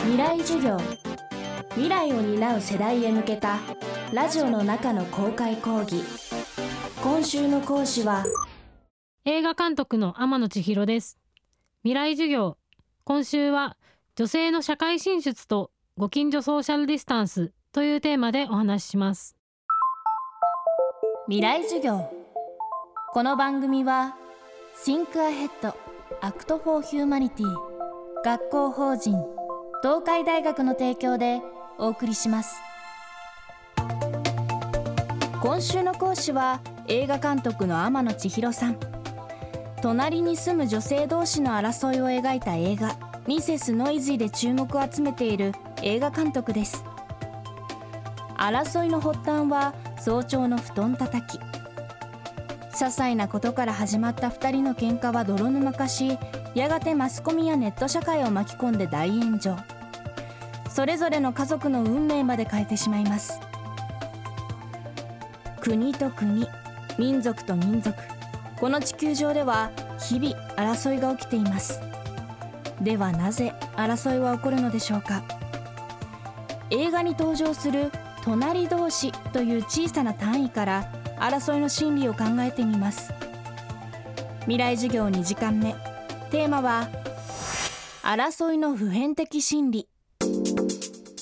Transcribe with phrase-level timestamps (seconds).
[0.00, 0.76] 未来授業。
[1.70, 3.58] 未来を担う世代へ向けた
[4.12, 6.02] ラジオの中の公開講義。
[7.02, 8.24] 今週の講師は
[9.24, 11.18] 映画監督の天野千尋です。
[11.82, 12.56] 未来授業。
[13.04, 13.76] 今週は
[14.16, 19.36] 女性の社会進出とご近所ソーシャルディスタンスというテーマでお話しします。
[21.26, 22.10] 未来授業。
[23.12, 24.16] この番組は
[24.84, 25.74] Think Ahead
[26.20, 27.44] Act for Humanity
[28.24, 29.37] 学校法人
[29.80, 31.40] 東海大学の提供で
[31.78, 32.60] お送りします。
[35.40, 38.76] 今週の講師は映画監督の天野千尋さん。
[39.80, 42.96] 隣に住む女性同士の争いを描いた映画
[43.28, 45.52] ミセス・ノイズーで注目を集めている
[45.82, 46.84] 映画監督です。
[48.36, 51.40] 争いの発端は早朝の布団叩き。
[52.78, 56.16] 些細なことから始まった2人の喧嘩は泥沼化し
[56.54, 59.56] やがてマスコミやネット社会を巻き込んで大炎上。
[60.70, 63.40] それぞれの家族の運命まで変えてしまいます。
[65.60, 66.46] 国と国
[66.98, 67.98] 民族と民族
[68.60, 71.80] この地球上では日々争いが起きています。
[72.80, 75.24] ではなぜ争いは起こるのでしょうか。
[76.70, 77.90] 映画に登場する
[78.22, 83.12] 隣同士という小さな単位から争いの心理を考えてみます。
[84.42, 85.74] 未来授業2時間目。
[86.30, 86.88] テーマは
[88.02, 89.88] 争いの普遍的心理。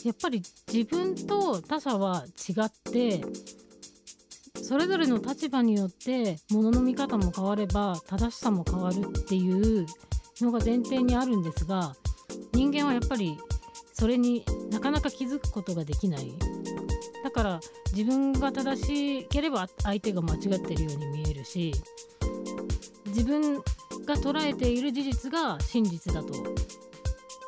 [0.05, 3.25] やっぱり自分と他者は違って
[4.63, 9.87] それぞれの立場によって物の見方も変われば正しさも変わるっていう
[10.41, 11.97] のが前提にあるんですが
[12.53, 13.37] 人間はやっぱり
[13.93, 16.33] それになかなか気づくことができない。
[17.27, 17.61] だから
[17.93, 21.73] 自分が正しければ相手が間違ってるように見えるし
[23.07, 26.33] 自分が捉えている事実が真実だと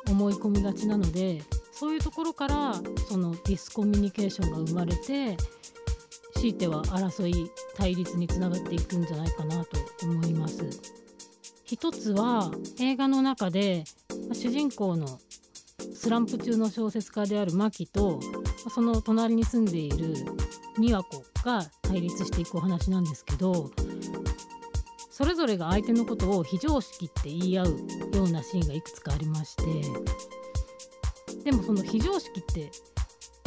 [0.09, 1.41] 思い込みがちなので
[1.71, 2.73] そういうところから
[3.07, 5.37] そのディスコミュニケーションが生まれて
[6.33, 10.57] 強いては争い対立につながっていくんじゃないかなと思います。
[11.63, 12.51] 一つは
[12.81, 13.85] 映画の中で
[14.33, 15.19] 主人公の
[15.99, 18.21] スランプ中の小説家であるマキと
[18.73, 20.13] その隣に住んでいる
[20.79, 23.69] 美和子が対立していくお話なんですけど
[25.11, 27.67] それぞれが相手のことを非常識って言い合う
[28.13, 29.63] ようなシーンがいくつかありまして
[31.43, 32.71] でもその非常識って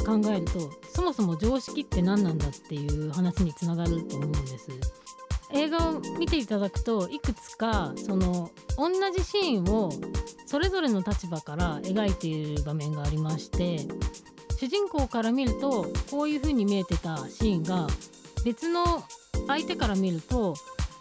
[0.05, 5.02] 考えるとそもそも常識って何なんだっていう話につながると思うんです。
[5.53, 9.91] 映画を見ていただくといくつかその同じシーンを
[10.47, 13.79] それぞれの立場から描いている場面がありまして
[14.59, 17.87] 主人公から見るとこういう風に見えてたシーンが
[18.45, 19.03] 別の
[19.47, 20.55] 相手から見ると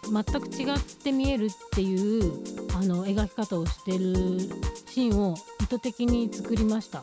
[0.04, 2.32] 全く違って見えるっていう
[2.76, 4.40] あの描き方をしてる
[4.86, 7.02] シーンを意図的に作りました。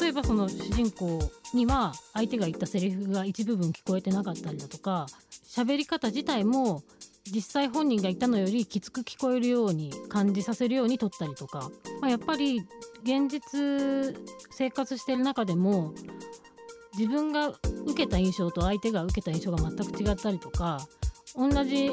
[0.00, 1.18] 例えばその主人公
[1.52, 5.06] には相手が言ったセリフが一部分聞こえてなかったりだとか
[5.54, 6.82] 喋り方自体も
[7.30, 11.70] 実際本人が言ったのよりきつく聞こえるように感じさせるように撮ったりとか、
[12.00, 12.64] まあ、やっぱり
[13.04, 14.18] 現実
[14.50, 15.94] 生活してる中でも
[16.98, 17.48] 自分が
[17.86, 20.80] 受けた印象と相手が受けた印象が全く違ったりとか
[21.36, 21.90] 同じ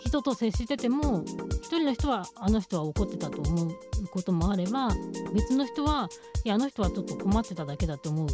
[0.00, 1.22] 人と接してても
[1.52, 3.76] 一人の人はあの人は怒ってたと思う
[4.10, 4.88] こともあれば
[5.34, 6.08] 別の人は
[6.44, 8.28] いやあの人はちょっと困ってただけだと思う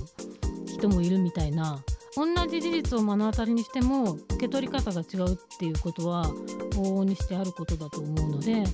[0.67, 1.83] 人もいるみたいな
[2.19, 6.25] 同じ事実を目の当たりにしても受け取り方が違うっていうことは
[6.73, 8.65] 往々にしてあることだと思うので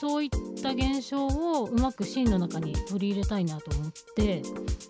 [0.00, 0.30] そういっ
[0.62, 4.40] た現象をうまくシーンの中に取り入れたいなと思って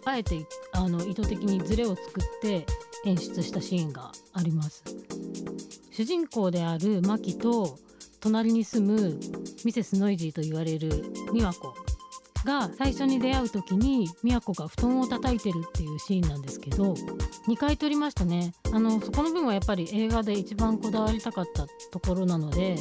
[0.05, 2.65] あえてあの意図的にズレを作って
[3.05, 4.85] 演出したシーンがあります。
[5.91, 7.77] 主人公であるマキと
[8.21, 9.19] 隣に住む
[9.65, 10.91] ミセス・ノイジーと言われる
[11.35, 11.75] 美和子。
[12.45, 16.95] が最初に出会う時に美和子が布団を叩いてるっていうシーンなんですけど
[17.49, 18.53] 2回撮りましたね。
[18.73, 22.77] あのそこの部分はやっぱり映画で一番こだわりたかったところなので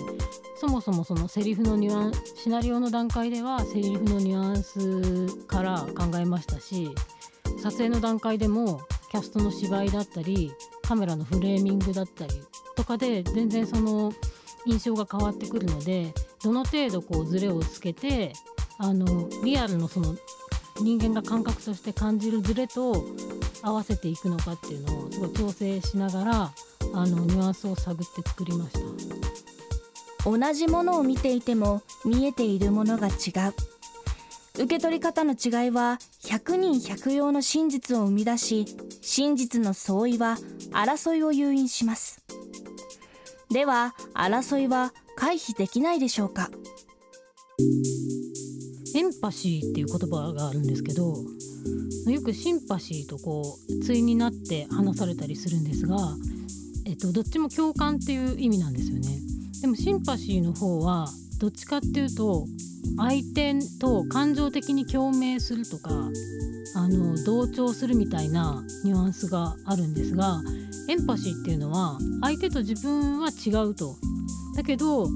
[0.55, 6.89] そもそもそのセリフのニュアンシナリオの段階ではセリフのニュアンスから考えましたし
[7.57, 10.51] 撮影の段階でもキャストの芝居だったり
[10.83, 12.33] カメラのフレーミングだったり
[12.75, 14.11] とかで全然その
[14.65, 16.13] 印象が変わってくるので
[16.43, 18.33] どの程度こうズレをつけて
[18.79, 20.15] あのリアルのその
[20.81, 23.05] 人間が感覚として感じるズレと
[23.61, 26.51] 合わせていくのかっていうのをすごい調整しながら
[26.93, 28.79] あのニュアンスを探って作りました。
[30.29, 33.13] 同じものを見ていても見えているものが違う。
[34.55, 38.65] 受け取り方の違いは100人100用の真実を生み出し
[39.01, 40.37] 真実の相違は
[40.71, 42.23] 争いを誘引します。
[43.51, 46.49] では争いは回避できないでしょうか？
[48.99, 51.15] エンパシーっていう言葉があるんですけど
[52.05, 55.95] よくシンパシーとこう対になって話されたりするんですが、
[56.85, 59.21] えっと、どっちも共感っていう意味なんですよね。
[59.61, 61.07] でもシンパシーの方は
[61.39, 62.45] どっちかっていうと
[62.97, 65.91] 相手と感情的に共鳴するとか
[66.75, 70.41] あの同調するみたいなニュアンスがあるんですが
[70.89, 73.95] エンパシーっていうのは相手と自分は違うと。
[74.57, 75.07] だけど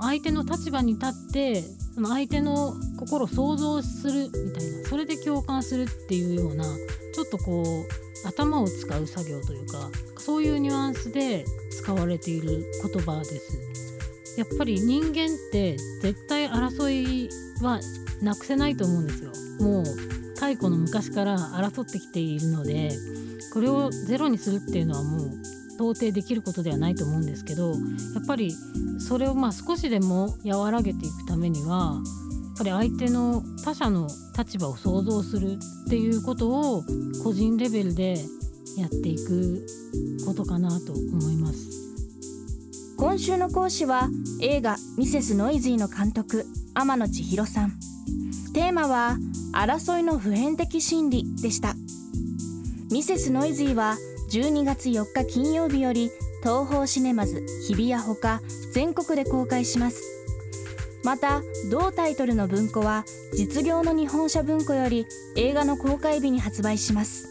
[0.00, 1.64] 相手の立場に立って
[2.00, 14.38] その相手の心を想像するみたいなそれで共感するっていうようなちょっとこう頭を使う作業というかそういうニュアンスで使われている言葉です。
[14.38, 17.28] やっぱり人間って絶対争い
[17.62, 17.78] は
[18.22, 19.32] なくせないと思うんですよ。
[19.60, 19.84] もう
[20.36, 22.92] 太古の昔から争ってきているので
[23.52, 25.30] これをゼロにするっていうのはもう
[25.80, 27.74] 到底できることではないと思うんですけどや
[28.22, 28.54] っぱり
[28.98, 34.06] それをまあ少しでも和らげていくためにはやっぱり相手の他者の
[34.36, 36.84] 立場を想像するっていうことを
[37.24, 38.18] 個人レベルで
[38.76, 39.66] やっていく
[40.26, 41.70] ことかなと思います。
[42.98, 44.10] 今週の講師は
[44.42, 46.44] 映画「ミセスノイズー」の監督
[46.74, 47.72] 天野千尋さん。
[48.52, 49.16] テーマは
[49.56, 51.74] 「争いの普遍的心理」でした。
[52.90, 53.96] ミセスノイズは
[54.30, 56.12] 12月4日金曜日より
[56.44, 58.40] 東宝シネマズ日比谷ほか
[58.72, 60.00] 全国で公開します。
[61.02, 63.04] また同タイトルの文庫は
[63.36, 65.04] 実業の日本社文庫より
[65.36, 67.26] 映画の公開日に発売します。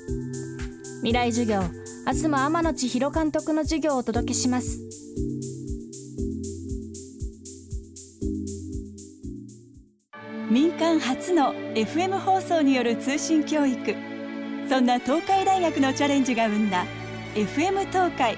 [0.97, 1.61] 未来授業
[2.05, 4.81] 明日も天野千尋監督の授業をお届けします。
[10.51, 14.08] 民間初の FM 放送による通信教育。
[14.69, 16.85] そんな東海大学のチャレンジが生んだ
[17.33, 18.37] FM 東海。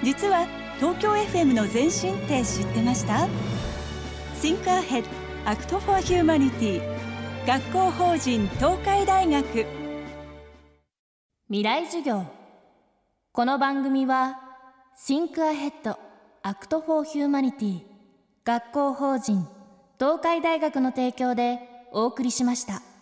[0.00, 0.46] 実は
[0.76, 3.26] 東京 FM の前身って知ってました
[4.40, 5.04] ？Think Ahead
[5.44, 6.80] Act for Humanity
[7.48, 9.66] 学校法人東海大学。
[11.48, 12.22] 未来授業。
[13.32, 14.38] この番組は
[15.04, 15.96] Think Ahead
[16.44, 17.80] Act for Humanity
[18.44, 19.48] 学校法人
[19.98, 21.58] 東海大学の提供で
[21.90, 22.95] お送りしました。